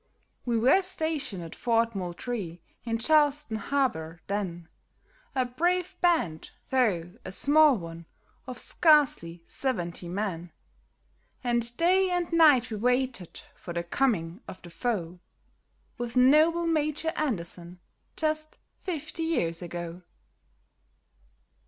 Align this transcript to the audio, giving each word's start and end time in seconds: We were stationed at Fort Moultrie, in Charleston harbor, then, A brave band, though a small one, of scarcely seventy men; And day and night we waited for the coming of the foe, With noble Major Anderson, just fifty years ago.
We 0.47 0.57
were 0.57 0.81
stationed 0.81 1.43
at 1.43 1.53
Fort 1.53 1.93
Moultrie, 1.93 2.63
in 2.85 2.97
Charleston 2.97 3.57
harbor, 3.57 4.19
then, 4.25 4.67
A 5.35 5.45
brave 5.45 5.95
band, 6.01 6.49
though 6.71 7.13
a 7.23 7.31
small 7.31 7.77
one, 7.77 8.07
of 8.47 8.57
scarcely 8.57 9.43
seventy 9.45 10.07
men; 10.07 10.53
And 11.43 11.77
day 11.77 12.09
and 12.09 12.33
night 12.33 12.71
we 12.71 12.77
waited 12.77 13.41
for 13.55 13.73
the 13.75 13.83
coming 13.83 14.41
of 14.47 14.59
the 14.63 14.71
foe, 14.71 15.19
With 15.99 16.15
noble 16.17 16.65
Major 16.65 17.13
Anderson, 17.15 17.79
just 18.15 18.57
fifty 18.79 19.21
years 19.21 19.61
ago. 19.61 20.01